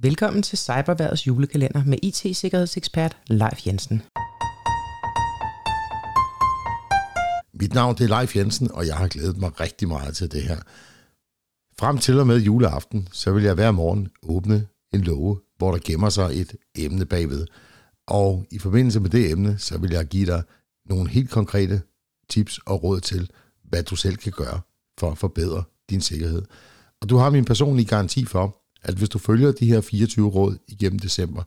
[0.00, 4.02] Velkommen til Cyberværdets julekalender med IT-sikkerhedsekspert Leif Jensen.
[7.54, 10.42] Mit navn det er Leif Jensen, og jeg har glædet mig rigtig meget til det
[10.42, 10.56] her.
[11.78, 15.78] Frem til og med juleaften, så vil jeg hver morgen åbne en låge, hvor der
[15.84, 17.46] gemmer sig et emne bagved.
[18.06, 20.42] Og i forbindelse med det emne, så vil jeg give dig
[20.86, 21.82] nogle helt konkrete
[22.28, 23.30] tips og råd til,
[23.64, 24.60] hvad du selv kan gøre
[24.98, 26.42] for at forbedre din sikkerhed.
[27.00, 30.58] Og du har min personlige garanti for, at hvis du følger de her 24 råd
[30.68, 31.42] igennem december,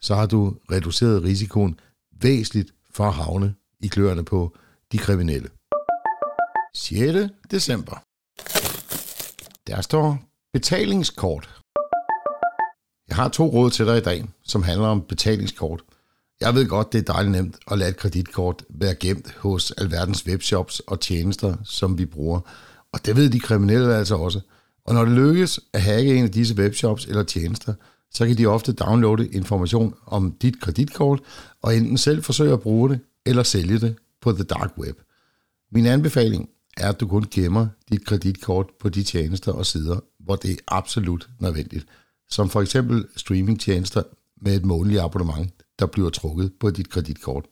[0.00, 1.80] så har du reduceret risikoen
[2.20, 4.56] væsentligt for at havne i kløerne på
[4.92, 5.48] de kriminelle.
[6.74, 7.32] 6.
[7.50, 8.02] december.
[9.66, 10.18] Der står
[10.52, 11.60] betalingskort.
[13.08, 15.82] Jeg har to råd til dig i dag, som handler om betalingskort.
[16.40, 20.26] Jeg ved godt, det er dejligt nemt at lade et kreditkort være gemt hos alverdens
[20.26, 22.40] webshops og tjenester, som vi bruger.
[22.92, 24.40] Og det ved de kriminelle altså også.
[24.84, 27.74] Og når det lykkes at hacke en af disse webshops eller tjenester,
[28.10, 31.20] så kan de ofte downloade information om dit kreditkort,
[31.62, 34.98] og enten selv forsøge at bruge det, eller sælge det på the dark web.
[35.72, 40.36] Min anbefaling er, at du kun gemmer dit kreditkort på de tjenester og sider, hvor
[40.36, 41.86] det er absolut nødvendigt,
[42.30, 44.02] som for eksempel streamingtjenester
[44.42, 47.44] med et månedligt abonnement, der bliver trukket på dit kreditkort.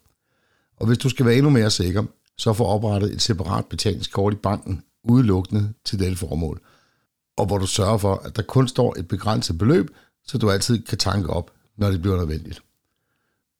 [0.80, 2.04] Og hvis du skal være endnu mere sikker,
[2.38, 6.60] så få oprettet et separat betalingskort i banken, udelukkende til dette formål,
[7.42, 9.90] og hvor du sørger for, at der kun står et begrænset beløb,
[10.26, 12.62] så du altid kan tanke op, når det bliver nødvendigt.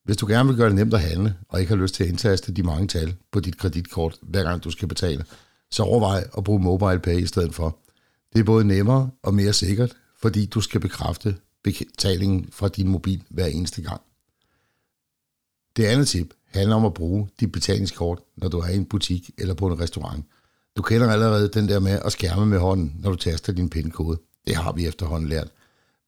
[0.05, 2.11] Hvis du gerne vil gøre det nemt at handle, og ikke har lyst til at
[2.11, 5.25] indtaste de mange tal på dit kreditkort, hver gang du skal betale,
[5.71, 7.79] så overvej at bruge MobilePay i stedet for.
[8.33, 13.23] Det er både nemmere og mere sikkert, fordi du skal bekræfte betalingen fra din mobil
[13.31, 14.01] hver eneste gang.
[15.77, 19.31] Det andet tip handler om at bruge dit betalingskort, når du er i en butik
[19.39, 20.25] eller på en restaurant.
[20.77, 24.19] Du kender allerede den der med at skærme med hånden, når du taster din pindkode.
[24.47, 25.49] Det har vi efterhånden lært.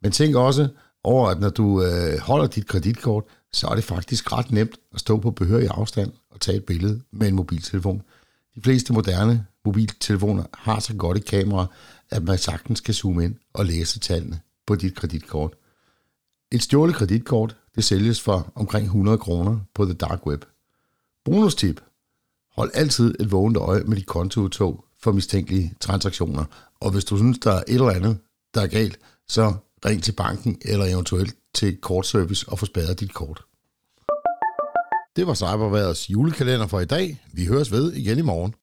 [0.03, 0.69] Men tænk også
[1.05, 5.01] over, at når du øh, holder dit kreditkort, så er det faktisk ret nemt at
[5.01, 8.03] stå på behørig afstand og tage et billede med en mobiltelefon.
[8.55, 11.67] De fleste moderne mobiltelefoner har så godt et kamera,
[12.11, 15.55] at man sagtens kan zoome ind og læse tallene på dit kreditkort.
[16.53, 20.45] Et stjålet kreditkort det sælges for omkring 100 kroner på The Dark Web.
[21.25, 21.81] Bonustip.
[22.57, 26.45] Hold altid et vågent øje med dit kontoudtog for mistænkelige transaktioner,
[26.81, 28.19] og hvis du synes, der er et eller andet,
[28.55, 28.99] der er galt,
[29.29, 29.55] så
[29.87, 33.43] ring til banken eller eventuelt til kortservice og få spadet dit kort.
[35.17, 37.23] Det var Cyberværets julekalender for i dag.
[37.33, 38.55] Vi høres ved igen i morgen.